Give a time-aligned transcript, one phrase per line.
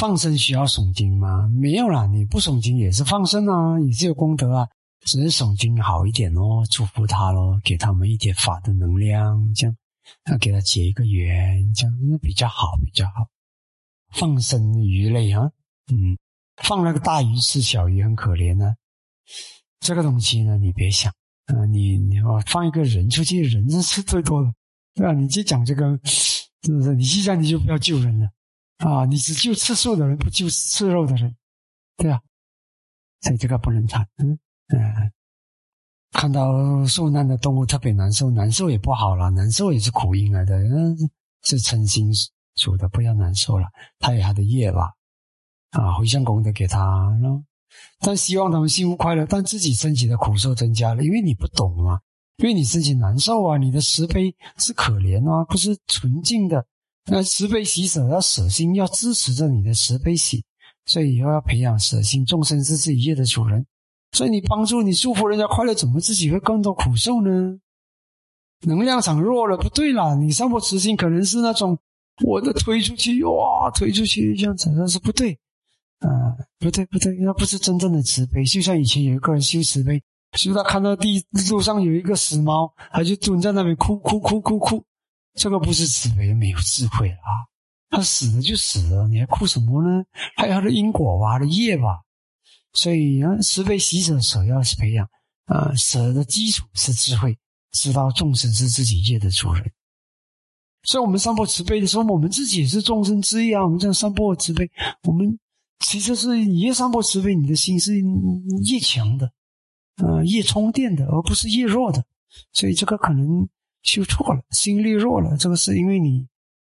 [0.00, 1.46] 放生需要诵经吗？
[1.50, 4.66] 没有啦，你不诵经也是放生啊，也是有功德啊。
[5.02, 9.76] 只是诵经好一点哦，祝福他咯，给他们一点法的能量，这样
[10.30, 13.28] 要给他结一个缘，这样比较好，比较好。
[14.14, 15.50] 放生鱼类啊，
[15.92, 16.16] 嗯，
[16.62, 18.72] 放那个大鱼吃小鱼很可怜呢。
[19.80, 21.12] 这个东西呢，你别想，
[21.48, 24.50] 啊，你你我放一个人出去，人是最多的，
[24.94, 25.12] 对吧？
[25.12, 26.94] 你去讲这个，是不是？
[26.94, 28.30] 你去讲你就不要救人了，
[28.80, 31.34] 啊，你只救吃素的人，不救吃肉的人，
[31.96, 32.20] 对啊，
[33.20, 34.38] 所以这个不能谈，嗯
[34.68, 35.12] 嗯。
[36.12, 40.96] 看到受难的动物特别难受，难受也不好了，难受也是苦因来的，嗯，
[41.44, 42.10] 是嗔心
[42.56, 43.68] 主的，不要难受了，
[44.00, 44.92] 他有他的业吧，
[45.70, 47.16] 啊，回向功德给他，
[48.00, 52.00] 但希望他们幸福快乐，但自己身体的苦受增加了，因为你不懂嘛，
[52.38, 56.66] 因为你身体难受啊，你的慈悲是可怜啊，不是纯净的，
[57.06, 60.44] 那慈悲喜舍要舍心，要支持着你的慈悲喜，
[60.86, 63.64] 所以以后要培养舍心，众生是自己业的主人。
[64.12, 67.58] 所以你帮助你祝福人家快乐，怎么自己会更多苦受呢？
[68.66, 70.14] 能量场弱了，不对啦！
[70.14, 71.78] 你上破慈心可能是那种
[72.24, 75.32] 我的推出去哇，推出去这样子，那是不对
[76.00, 78.44] 啊，不对不对，那不是真正的慈悲。
[78.44, 80.02] 就像以前有一个人修慈悲，
[80.36, 84.84] 修到看到地路上有一个死猫，他就蹲在那边哭哭哭哭哭，
[85.40, 87.48] 这个不是慈悲，没有智慧啊！
[87.88, 90.04] 他死了就死了，你还哭什么呢？
[90.36, 92.02] 还有他的因果吧，他的业吧。
[92.74, 95.08] 所以，慈悲喜舍首要是培养
[95.46, 97.38] 啊，舍的基础是智慧，
[97.72, 99.64] 知道众生是自己业的主人。
[100.82, 103.64] 所以，我们上播慈悲的时候，我们自己也是众生之一啊。
[103.64, 104.70] 我们这样上播慈悲，
[105.04, 105.38] 我们
[105.78, 109.32] 其实是你越上播慈悲，你的心是越强的，
[109.96, 112.04] 呃，越充电的，而不是越弱的。
[112.52, 113.48] 所以，这个可能
[113.82, 115.36] 修错了，心力弱了。
[115.36, 116.26] 这个是因为你，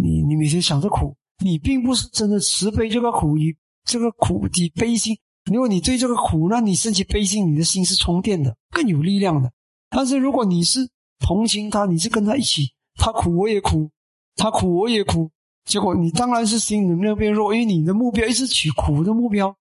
[0.00, 5.16] 你，你每天想着苦，你并不是真的慈悲这个苦与这个苦的悲心。
[5.50, 9.50] 如果你对这个苦，那你升起悲心，你的心是充电的，更有力量的。
[9.90, 10.88] 但是如果你是
[11.18, 13.90] 同情他，你是跟他一起，他苦我也苦，
[14.36, 15.30] 他苦我也苦，
[15.64, 19.54] 结果你当然是心能量变弱，因为你的目标一直取苦的目标，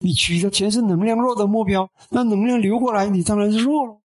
[0.00, 4.00] 你取的全是能量弱的目标，那能量流过来，你当然是弱了。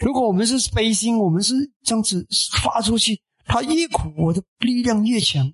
[0.00, 2.26] 如果我们是悲心，我们是这样子
[2.62, 5.52] 发出去，它越苦，我的力量越强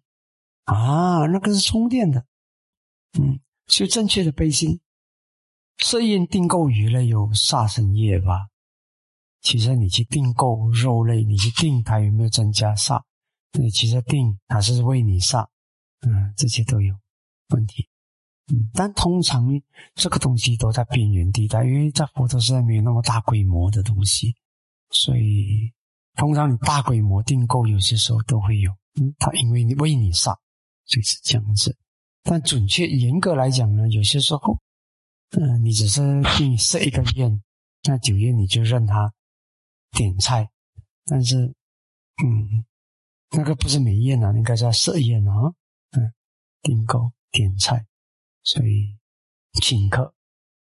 [0.65, 2.25] 啊，那个是充电的，
[3.19, 4.81] 嗯，是正确的悲心。
[5.79, 8.49] 色因订购鱼类有杀生业吧？
[9.43, 13.05] 其实你去订购肉类，你去订它有没有增加杀？
[13.59, 15.49] 你其实订它是为你杀，
[16.01, 16.95] 嗯，这些都有
[17.49, 17.90] 问题。
[18.75, 19.49] 但通常
[19.95, 24.35] 这个东西都在边缘地带，因为在佛陀时代没有那么大规模的东西，
[24.91, 25.73] 所以
[26.17, 28.71] 通常你大规模订购有些时候都会有。
[29.01, 30.37] 嗯，他因为你为你杀，
[30.85, 31.77] 所以是这样子。
[32.23, 34.59] 但准确严格来讲呢，有些时候。
[35.39, 36.01] 嗯，你只是
[36.37, 37.41] 订设一个宴，
[37.85, 39.15] 那酒宴你就任他
[39.93, 40.51] 点菜，
[41.07, 41.55] 但是，
[42.25, 42.65] 嗯，
[43.31, 45.55] 那个不是美宴啊，应该叫设宴啊。
[45.93, 46.13] 嗯，
[46.63, 47.87] 订购点菜，
[48.43, 48.97] 所以
[49.63, 50.15] 请客，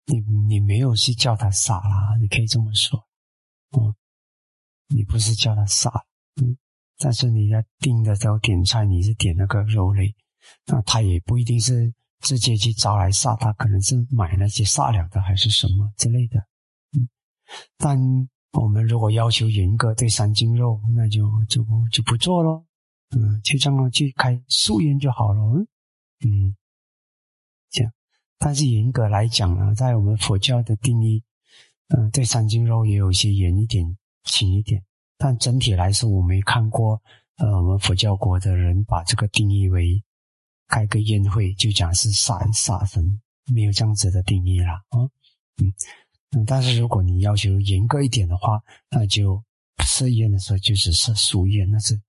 [0.05, 3.07] 你你没有去叫他傻啦，你可以这么说，
[3.77, 3.95] 嗯，
[4.87, 5.89] 你不是叫他傻，
[6.41, 6.57] 嗯，
[6.97, 10.15] 但是你要订的时候点菜，你是点那个肉类，
[10.65, 11.93] 那他也不一定是。
[12.21, 16.37] 直接去招来杀他，可能是买那些杀了的，还是什么之类的。
[16.91, 17.07] 嗯，
[17.77, 17.97] 但
[18.51, 22.65] 我们如果要求严格对三斤肉，那就就就不做咯。
[23.15, 25.41] 嗯，就这样去开素宴就好了。
[26.25, 26.53] 嗯，
[27.69, 27.91] 这样。
[28.37, 31.23] 但是严格来讲呢，在我们佛教的定义，
[31.89, 34.83] 嗯，对三斤肉也有一些严一点、轻一点。
[35.17, 37.01] 但整体来说，我没看过，
[37.37, 40.03] 呃，我们佛教国的人把这个定义为。
[40.71, 43.19] 开个宴会就讲是杀杀生，
[43.51, 44.73] 没有这样子的定义啦。
[44.89, 45.01] 啊，
[45.57, 45.73] 嗯
[46.29, 49.43] 嗯，但是如果你要求严格一点的话，那就
[49.83, 51.99] 设宴的时候就只设素宴，那是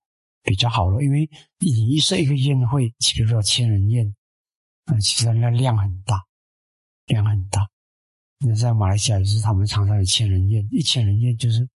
[0.43, 1.01] 比较好了。
[1.01, 1.27] 因为
[1.57, 4.15] 你一设一个宴会，比如说千人宴，
[4.91, 6.25] 啊，其实那量很大，
[7.05, 7.69] 量很大。
[8.39, 11.69] 那在马来西亚也是，他们常常有千人宴，一千人宴就是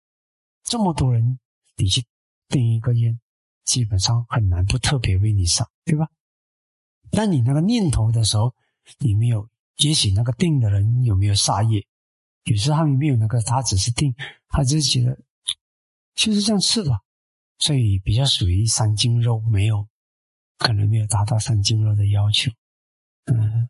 [0.64, 1.40] 这么多人，
[1.78, 2.06] 你去
[2.50, 3.18] 订一个宴，
[3.64, 6.10] 基本上很难不特别为你上，对吧？
[7.12, 8.54] 但你那个念头的时候，
[9.00, 9.48] 你没有
[9.78, 11.88] 也许那个定的人有没有杀业？
[12.44, 14.14] 有时候他们没有那个，他只是定，
[14.50, 15.18] 他只是觉得
[16.16, 17.00] 就是这样吃吧，
[17.60, 19.88] 所以比较属于三斤肉，没有
[20.58, 22.52] 可能没有达到三斤肉的要求。
[23.26, 23.68] 嗯，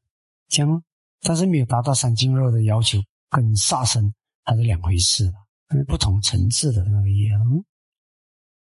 [0.47, 0.83] 这样，
[1.21, 2.97] 但是没有达到三斤肉的要求，
[3.29, 4.13] 跟杀生
[4.43, 7.29] 它是两回事了，不同层次的那个业。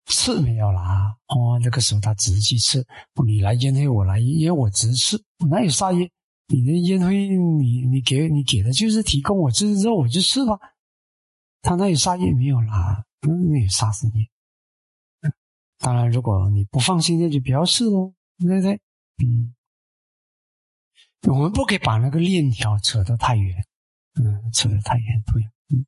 [0.07, 1.17] 吃没有啦？
[1.29, 2.85] 哦，那个时候他只是去吃，
[3.25, 6.11] 你来烟灰，我来烟，我只是吃，我哪有杀业？
[6.49, 10.59] 你的烟灰，你你给你给的就是提供我吃肉，我就吃吧。
[11.63, 13.05] 他那有杀业没有啦？
[13.21, 14.29] 没有杀死你。
[15.79, 18.81] 当然，如果你不放心，那就不要试喽，对不对？
[19.25, 19.55] 嗯，
[21.29, 23.65] 我们不可以把那个链条扯得太远，
[24.15, 25.39] 嗯，扯得太远不。
[25.75, 25.87] 嗯，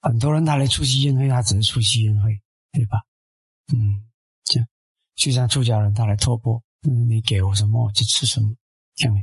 [0.00, 2.40] 很多人他来出席宴会，他只是出席宴会，
[2.72, 2.98] 对吧？
[3.72, 4.10] 嗯，
[4.44, 4.68] 这样
[5.14, 8.54] 就像出家人他来托钵，嗯，你给我什么我就吃什么，
[8.94, 9.14] 这样。